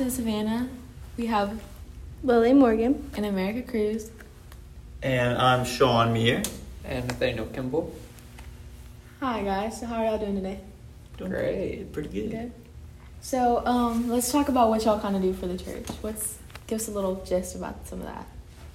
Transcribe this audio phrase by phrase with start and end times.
[0.00, 0.66] to Savanna.
[1.18, 1.60] We have
[2.24, 3.10] Lily Morgan.
[3.18, 4.10] and America Cruz.
[5.02, 6.42] And I'm Sean Mire.
[6.86, 7.94] and Nathaniel Kimball.
[9.20, 9.78] Hi guys.
[9.78, 10.58] So how are y'all doing today?
[11.18, 11.92] Doing Great.
[11.92, 12.30] Pretty good.
[12.30, 12.52] Good.
[13.20, 15.86] So um, let's talk about what y'all kind of do for the church.
[16.00, 18.26] What's give us a little gist about some of that.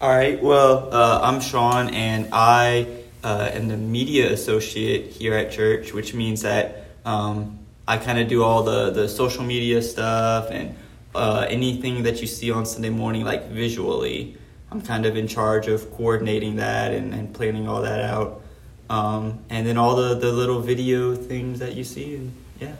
[0.00, 0.42] All right.
[0.42, 2.86] Well, uh, I'm Sean, and I
[3.22, 8.26] uh, am the media associate here at church, which means that um, I kind of
[8.26, 10.74] do all the the social media stuff and
[11.14, 14.36] uh, anything that you see on Sunday morning, like visually.
[14.70, 18.42] I'm kind of in charge of coordinating that and, and planning all that out.
[18.88, 22.74] Um, and then all the, the little video things that you see, and yeah.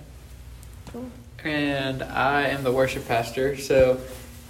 [1.44, 4.00] And I am the worship pastor, so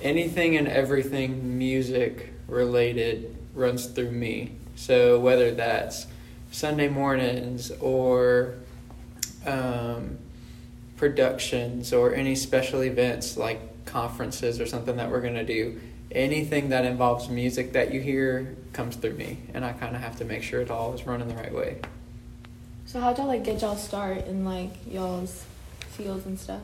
[0.03, 4.53] anything and everything music related runs through me.
[4.75, 6.07] So whether that's
[6.51, 8.55] Sunday mornings or
[9.47, 10.19] um,
[10.97, 15.81] productions or any special events like conferences or something that we're going to do,
[16.13, 19.39] anything that involves music that you hear comes through me.
[19.55, 21.81] And I kind of have to make sure it all is running the right way.
[22.87, 25.45] So how'd y'all like get y'all start in like y'all's
[25.91, 26.63] fields and stuff?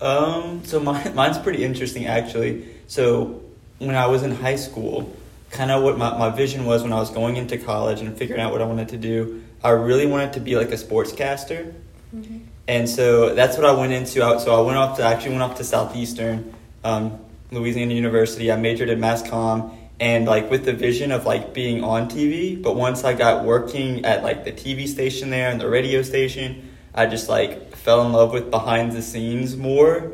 [0.00, 2.68] Um, so mine, mine's pretty interesting actually.
[2.86, 3.42] So
[3.78, 5.14] when I was in high school,
[5.50, 8.40] kind of what my, my vision was when I was going into college and figuring
[8.40, 11.74] out what I wanted to do, I really wanted to be like a sportscaster.
[12.14, 12.38] Mm-hmm.
[12.66, 14.20] And so that's what I went into.
[14.40, 17.18] So I went off to actually went off to Southeastern, um,
[17.50, 18.50] Louisiana University.
[18.50, 22.60] I majored in mass comm and like with the vision of like being on TV.
[22.60, 26.74] But once I got working at like the TV station there and the radio station,
[26.94, 30.12] I just like fell in love with behind the scenes more.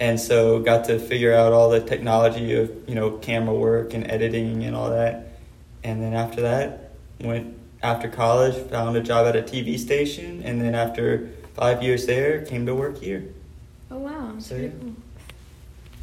[0.00, 4.10] And so got to figure out all the technology of, you know, camera work and
[4.10, 5.38] editing and all that.
[5.84, 10.60] And then after that, went after college, found a job at a TV station, and
[10.60, 13.32] then after five years there, came to work here.
[13.90, 14.34] Oh wow.
[14.38, 14.70] So, yeah.
[14.80, 14.94] cool.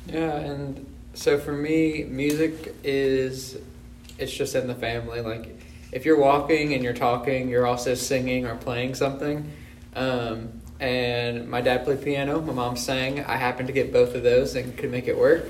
[0.07, 3.57] Yeah, and so for me, music is
[4.17, 5.21] it's just in the family.
[5.21, 5.59] Like
[5.91, 9.51] if you're walking and you're talking, you're also singing or playing something.
[9.95, 13.23] Um, and my dad played piano, my mom sang.
[13.25, 15.45] I happened to get both of those and could make it work.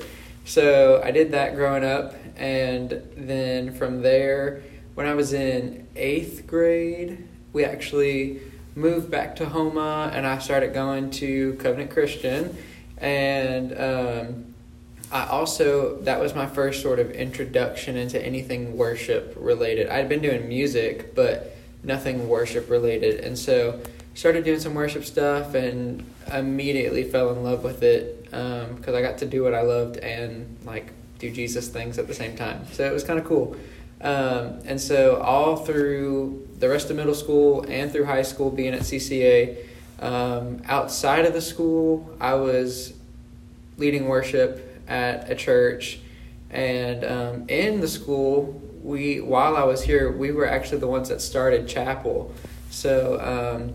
[0.45, 4.63] So I did that growing up, and then from there,
[4.95, 8.41] when I was in eighth grade, we actually
[8.75, 12.57] moved back to Houma, and I started going to Covenant Christian,
[12.97, 14.53] and um,
[15.11, 19.89] I also that was my first sort of introduction into anything worship related.
[19.89, 23.79] I'd been doing music, but nothing worship related, and so
[24.13, 26.03] started doing some worship stuff and
[26.33, 30.57] immediately fell in love with it because I got to do what I loved and
[30.65, 32.65] like do Jesus things at the same time.
[32.71, 33.55] So it was kind of cool.
[34.01, 38.73] Um, and so all through the rest of middle school and through high school, being
[38.73, 39.57] at CCA,
[39.99, 42.93] um, outside of the school, I was
[43.77, 45.99] leading worship at a church,
[46.49, 51.09] and um, in the school, we while I was here, we were actually the ones
[51.09, 52.33] that started chapel.
[52.71, 53.73] So, um,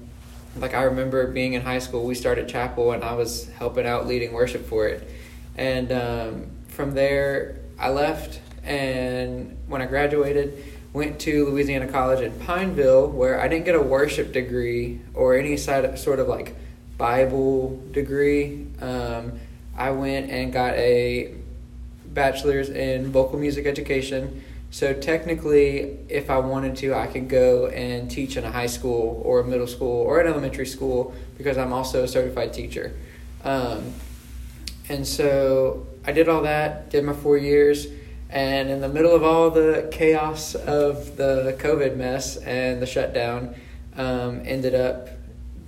[0.60, 4.06] like I remember being in high school, we started chapel, and I was helping out
[4.06, 5.08] leading worship for it.
[5.56, 12.32] And um, from there, I left, and when I graduated, went to Louisiana College in
[12.40, 16.54] Pineville, where I didn't get a worship degree or any side sort of like
[16.96, 18.66] Bible degree.
[18.80, 19.40] Um,
[19.76, 21.34] I went and got a
[22.06, 24.42] bachelor's in vocal music education.
[24.70, 29.20] So technically, if I wanted to, I could go and teach in a high school
[29.24, 32.92] or a middle school or an elementary school because I'm also a certified teacher.
[33.42, 33.92] Um,
[34.88, 37.86] and so I did all that, did my four years,
[38.34, 43.54] and in the middle of all the chaos of the COVID mess and the shutdown,
[43.96, 45.08] um, ended up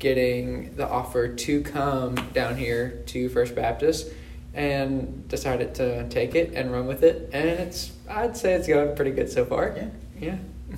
[0.01, 4.09] getting the offer to come down here to First Baptist
[4.53, 7.31] and decided to take it and run with it.
[7.33, 9.73] And it's, I'd say it's going pretty good so far.
[9.77, 9.89] Yeah.
[10.19, 10.37] Yeah.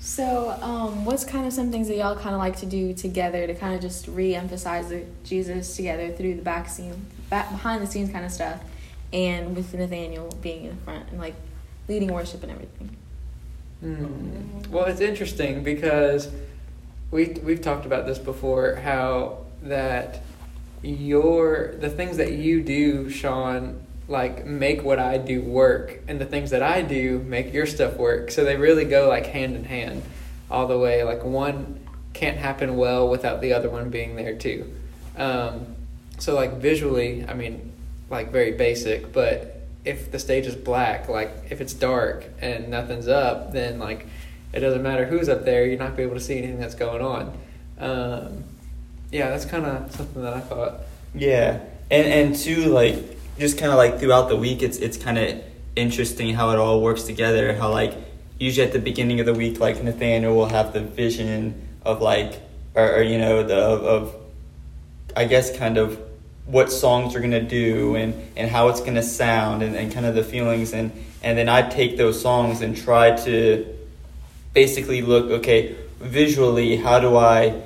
[0.00, 3.46] So, um, what's kind of some things that y'all kind of like to do together
[3.46, 4.92] to kind of just re-emphasize
[5.24, 8.60] Jesus together through the back scene, back behind the scenes kind of stuff,
[9.12, 11.34] and with Nathaniel being in front and like
[11.88, 12.96] leading worship and everything.
[13.80, 14.70] Hmm.
[14.70, 16.30] Well, it's interesting because
[17.10, 18.76] we we've talked about this before.
[18.76, 20.22] How that
[20.82, 26.26] your the things that you do, Sean, like make what I do work, and the
[26.26, 28.30] things that I do make your stuff work.
[28.30, 30.02] So they really go like hand in hand,
[30.50, 31.04] all the way.
[31.04, 31.80] Like one
[32.14, 34.72] can't happen well without the other one being there too.
[35.16, 35.76] Um,
[36.18, 37.72] so like visually, I mean,
[38.10, 43.08] like very basic, but if the stage is black, like if it's dark and nothing's
[43.08, 44.06] up, then like
[44.52, 46.74] it doesn't matter who's up there, you're not gonna be able to see anything that's
[46.74, 47.38] going on.
[47.78, 48.44] Um,
[49.10, 50.80] yeah, that's kind of something that I thought
[51.14, 51.60] Yeah,
[51.90, 52.96] and and two like
[53.38, 55.42] just kind of like throughout the week, it's it's kind of
[55.76, 57.54] interesting how it all works together.
[57.54, 57.94] How like
[58.38, 62.40] usually at the beginning of the week, like Nathaniel will have the vision of like
[62.74, 64.14] or, or you know the of, of
[65.16, 66.00] I guess kind of
[66.48, 70.14] what songs we're gonna do and and how it's gonna sound and, and kind of
[70.14, 70.90] the feelings and
[71.22, 73.66] and then I take those songs and try to
[74.54, 77.62] basically look okay visually how do I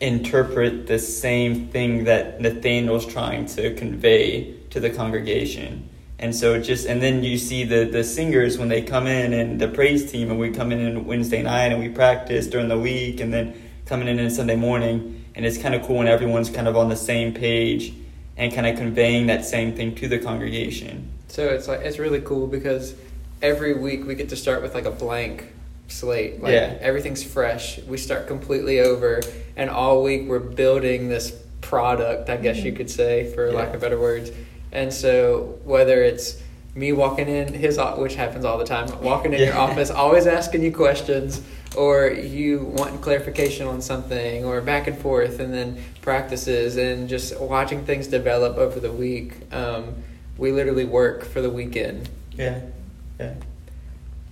[0.00, 5.86] interpret the same thing that Nathaniel's trying to convey to the congregation.
[6.18, 9.60] And so just and then you see the the singers when they come in and
[9.60, 12.78] the praise team and we come in on Wednesday night and we practice during the
[12.78, 13.54] week and then
[13.84, 16.90] coming in on Sunday morning and it's kind of cool when everyone's kind of on
[16.90, 17.94] the same page
[18.36, 21.10] and kind of conveying that same thing to the congregation.
[21.28, 22.94] So it's like it's really cool because
[23.40, 25.50] every week we get to start with like a blank
[25.88, 26.42] slate.
[26.42, 26.76] Like Yeah.
[26.82, 27.78] everything's fresh.
[27.84, 29.22] We start completely over,
[29.56, 31.30] and all week we're building this
[31.62, 32.28] product.
[32.28, 32.76] I guess you mm-hmm.
[32.76, 34.30] could say, for lack of better words.
[34.72, 36.36] And so whether it's
[36.74, 40.26] me walking in his, o- which happens all the time, walking in your office, always
[40.26, 41.42] asking you questions,
[41.76, 47.38] or you wanting clarification on something, or back and forth, and then practices, and just
[47.40, 49.34] watching things develop over the week.
[49.52, 49.94] Um,
[50.38, 52.08] we literally work for the weekend.
[52.32, 52.60] Yeah.
[53.18, 53.34] Yeah.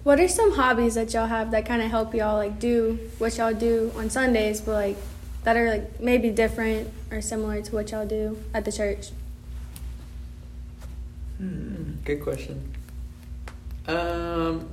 [0.05, 3.37] What are some hobbies that y'all have that kind of help y'all like do what
[3.37, 4.97] y'all do on Sundays, but like
[5.45, 9.11] that are like maybe different or similar to what y'all do at the church?
[11.37, 12.73] Hmm, good question.
[13.87, 14.67] Um,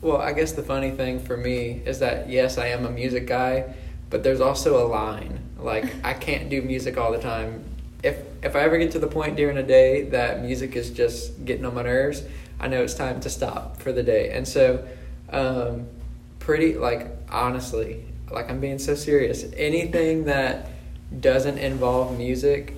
[0.00, 3.26] well, I guess the funny thing for me is that yes, I am a music
[3.26, 3.74] guy,
[4.08, 5.38] but there's also a line.
[5.58, 7.64] Like I can't do music all the time.
[8.02, 11.44] If if I ever get to the point during a day that music is just
[11.44, 12.22] getting on my nerves,
[12.58, 14.30] I know it's time to stop for the day.
[14.30, 14.88] And so,
[15.28, 15.86] um,
[16.38, 19.44] pretty like honestly, like I'm being so serious.
[19.58, 20.70] Anything that
[21.20, 22.74] doesn't involve music,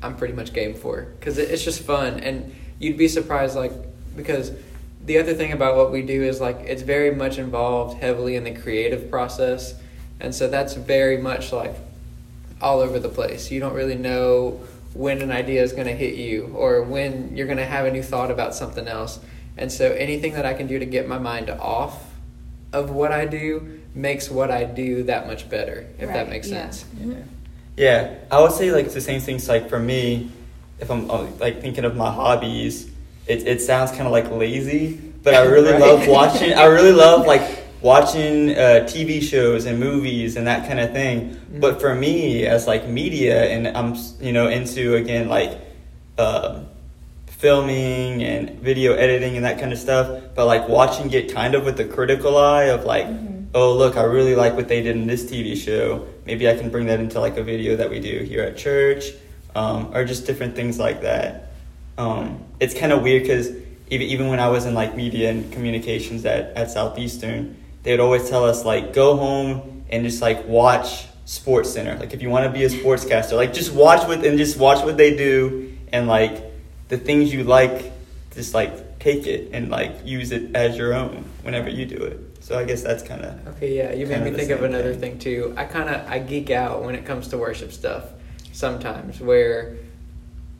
[0.00, 3.72] I'm pretty much game for because it's just fun and you'd be surprised like
[4.16, 4.52] because
[5.04, 8.44] the other thing about what we do is like it's very much involved heavily in
[8.44, 9.74] the creative process.
[10.20, 11.74] And so that's very much like
[12.60, 13.50] all over the place.
[13.50, 14.60] You don't really know
[14.94, 17.90] when an idea is going to hit you or when you're going to have a
[17.90, 19.20] new thought about something else.
[19.58, 22.02] And so anything that i can do to get my mind off
[22.72, 26.48] of what i do makes what i do that much better if that Right, makes
[26.48, 26.70] yeah.
[26.70, 26.84] sense.
[26.84, 27.22] Mm-hmm.
[27.76, 29.48] Yeah, I would say like it's the same things.
[29.48, 30.30] Like for me,
[30.80, 32.90] if I'm uh, like thinking of my hobbies,
[33.26, 35.80] it it sounds kind of like lazy, but I really Right.
[35.80, 36.52] love watching.
[36.54, 41.38] I really love like watching uh, TV shows and movies and that kind of thing.
[41.60, 45.58] But for me, as like media, and I'm you know into again like
[46.18, 46.66] um,
[47.26, 50.22] filming and video editing and that kind of stuff.
[50.34, 53.06] But like watching it kind of with the critical eye of like,
[53.54, 56.06] oh look, I really like what they did in this TV show.
[56.26, 59.04] Maybe I can bring that into like a video that we do here at church,
[59.56, 61.48] um, or just different things like that.
[61.96, 63.48] Um, it's kind of weird because
[63.88, 68.00] even even when I was in like media and communications at at Southeastern, they would
[68.00, 71.98] always tell us like go home and just like watch Sports Center.
[71.98, 74.84] Like if you want to be a sportscaster, like just watch what and just watch
[74.84, 76.44] what they do and like
[76.88, 77.92] the things you like,
[78.34, 82.20] just like take it and like use it as your own whenever you do it.
[82.40, 85.12] So I guess that's kind of Okay, yeah, you made me think of another thing.
[85.12, 85.54] thing too.
[85.56, 88.04] I kind of I geek out when it comes to worship stuff
[88.56, 89.76] sometimes where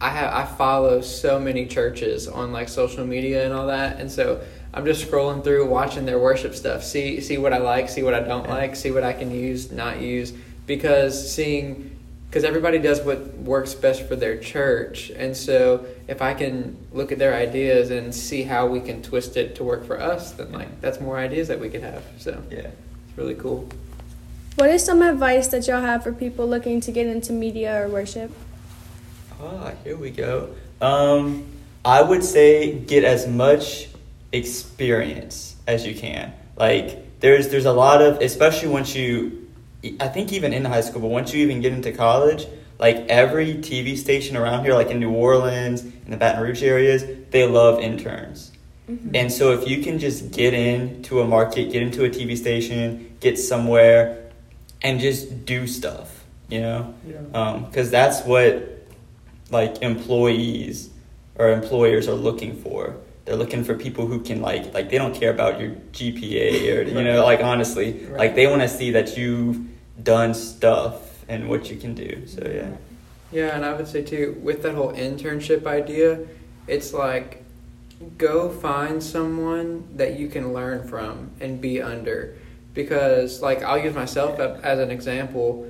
[0.00, 4.10] I have I follow so many churches on like social media and all that, and
[4.10, 4.42] so
[4.74, 8.12] I'm just scrolling through watching their worship stuff, see see what I like, see what
[8.12, 10.34] I don't like, see what I can use, not use,
[10.66, 11.96] because seeing
[12.28, 17.10] because everybody does what works best for their church, and so if I can look
[17.10, 20.52] at their ideas and see how we can twist it to work for us, then
[20.52, 22.04] like that's more ideas that we could have.
[22.18, 22.58] So yeah.
[22.58, 23.66] it's really cool.
[24.56, 27.88] What is some advice that y'all have for people looking to get into media or
[27.88, 28.32] worship?
[29.38, 30.54] Ah, here we go.
[30.80, 31.44] Um,
[31.84, 33.88] I would say get as much
[34.32, 36.32] experience as you can.
[36.56, 39.46] Like there's there's a lot of especially once you
[40.00, 42.46] I think even in high school, but once you even get into college,
[42.78, 47.04] like every TV station around here, like in New Orleans, in the Baton Rouge areas,
[47.28, 48.52] they love interns.
[49.12, 53.16] And so if you can just get into a market, get into a TV station,
[53.18, 54.25] get somewhere,
[54.86, 57.16] and just do stuff, you know, Yeah.
[57.34, 58.86] Um, because that's what
[59.50, 60.90] like employees
[61.34, 62.96] or employers are looking for.
[63.24, 66.82] They're looking for people who can like like they don't care about your GPA or
[66.82, 68.18] you know like honestly Right.
[68.22, 69.58] like they want to see that you've
[70.02, 70.94] done stuff
[71.28, 72.24] and what you can do.
[72.26, 72.70] So yeah.
[73.32, 76.20] Yeah, and I would say too, with that whole internship idea,
[76.68, 77.42] it's like
[78.16, 82.36] go find someone that you can learn from and be under.
[82.76, 85.66] Because, like, I'll use myself as an example.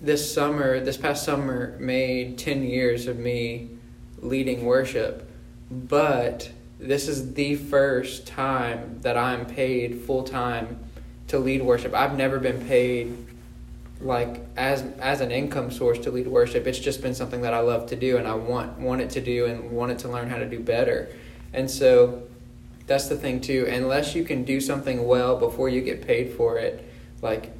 [0.00, 3.70] this summer, this past summer, made 10 years of me
[4.18, 5.30] leading worship,
[5.70, 10.78] but this is the first time that I'm paid full time
[11.28, 11.94] to lead worship.
[11.94, 13.16] I've never been paid
[14.00, 16.66] like as as an income source to lead worship.
[16.66, 19.46] It's just been something that I love to do and I want wanted to do
[19.46, 21.08] and wanted to learn how to do better.
[21.52, 22.24] And so
[22.92, 23.66] that's the thing too.
[23.70, 26.86] Unless you can do something well before you get paid for it,
[27.22, 27.50] like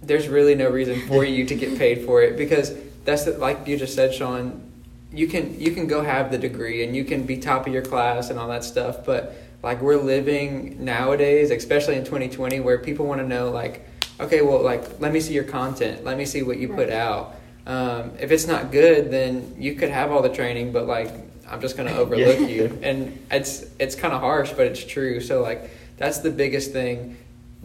[0.00, 2.74] there's really no reason for you to get paid for it because
[3.04, 4.66] that's the, like you just said, Sean.
[5.12, 7.82] You can you can go have the degree and you can be top of your
[7.82, 13.06] class and all that stuff, but like we're living nowadays, especially in 2020, where people
[13.06, 13.84] want to know like,
[14.20, 16.78] okay, well, like let me see your content, let me see what you right.
[16.78, 17.34] put out.
[17.66, 21.12] Um, if it's not good, then you could have all the training, but like
[21.50, 22.46] I'm just gonna overlook yeah.
[22.46, 25.20] you, and it's it's kind of harsh, but it's true.
[25.20, 27.16] So like that's the biggest thing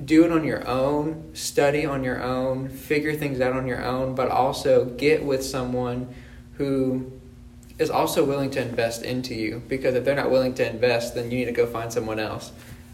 [0.03, 4.13] do it on your own, study on your own, figure things out on your own,
[4.13, 6.13] but also get with someone
[6.55, 7.11] who
[7.79, 9.61] is also willing to invest into you.
[9.67, 12.51] Because if they're not willing to invest, then you need to go find someone else.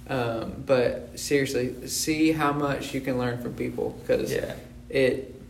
[0.08, 4.56] Um, but seriously, see how much you can learn from people because yeah.
[4.90, 5.41] it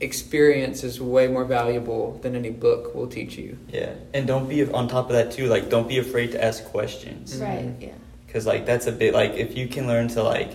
[0.00, 3.58] experience is way more valuable than any book will teach you.
[3.68, 5.46] Yeah, and don't be on top of that too.
[5.46, 7.36] Like, don't be afraid to ask questions.
[7.36, 7.66] Right.
[7.66, 7.82] Mm-hmm.
[7.82, 7.94] Yeah.
[8.26, 10.52] Because like that's a bit like if you can learn to like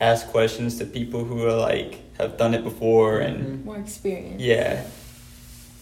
[0.00, 3.64] ask questions to people who are like have done it before and mm-hmm.
[3.64, 4.40] more experience.
[4.40, 4.84] Yeah.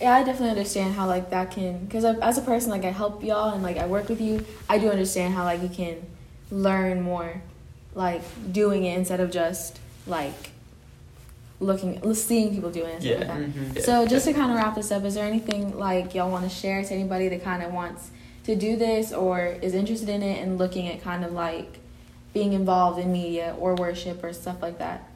[0.00, 3.25] Yeah, I definitely understand how like that can because as a person like I help
[3.25, 4.45] y'all and like I work with you.
[4.69, 6.07] I do understand how like you can
[6.50, 7.43] learn more,
[7.95, 8.23] like
[8.53, 10.50] doing it instead of just like
[11.61, 13.03] looking seeing people doing it.
[13.03, 13.19] Yeah.
[13.19, 13.77] Like mm-hmm.
[13.77, 13.83] yeah.
[13.83, 16.50] So just to kind of wrap this up, is there anything like y'all want to
[16.50, 18.11] share to anybody that kind of wants
[18.45, 21.79] to do this or is interested in it and looking at kind of like
[22.33, 25.09] being involved in media or worship or stuff like that?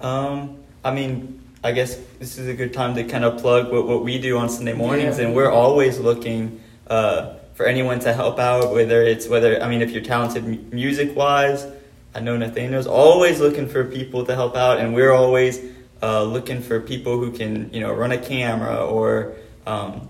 [0.00, 3.86] Um, I mean, I guess this is a good time to kind of plug what,
[3.86, 5.26] what we do on Sunday mornings, yeah.
[5.26, 8.72] and we're always looking uh, for anyone to help out.
[8.72, 11.66] Whether it's whether I mean, if you're talented music wise,
[12.14, 15.60] I know Nathaniel's always looking for people to help out, and we're always
[16.02, 19.34] uh, looking for people who can you know run a camera or
[19.66, 20.08] um,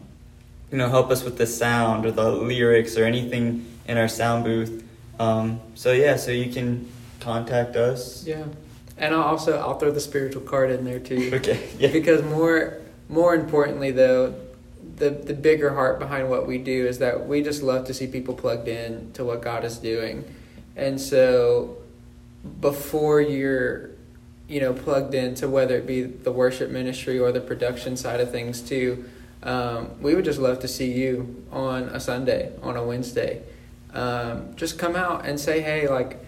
[0.70, 4.44] you know help us with the sound or the lyrics or anything in our sound
[4.44, 4.84] booth.
[5.20, 6.90] Um, so yeah, so you can
[7.20, 8.26] contact us.
[8.26, 8.44] Yeah,
[8.98, 11.30] and I'll also I'll throw the spiritual card in there too.
[11.34, 11.68] okay.
[11.78, 11.92] Yeah.
[11.92, 12.78] Because more
[13.08, 14.34] more importantly though,
[14.96, 18.08] the the bigger heart behind what we do is that we just love to see
[18.08, 20.24] people plugged in to what God is doing,
[20.74, 21.76] and so
[22.60, 23.90] before you're
[24.48, 28.30] you know plugged into whether it be the worship ministry or the production side of
[28.30, 29.04] things too
[29.42, 33.42] um, we would just love to see you on a sunday on a wednesday.
[33.92, 36.18] Um, just come out and say hey like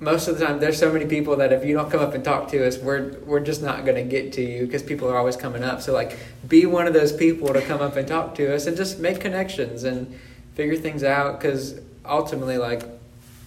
[0.00, 2.24] most of the time there's so many people that if you don't come up and
[2.24, 5.16] talk to us we're we're just not going to get to you because people are
[5.16, 5.80] always coming up.
[5.80, 8.76] So like be one of those people to come up and talk to us and
[8.76, 10.18] just make connections and
[10.54, 12.82] figure things out because ultimately like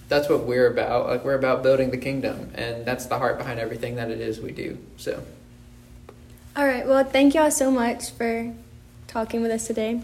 [0.07, 3.59] that's what we're about like we're about building the kingdom and that's the heart behind
[3.59, 5.23] everything that it is we do so.
[6.55, 8.53] All right well thank y'all so much for
[9.07, 10.01] talking with us today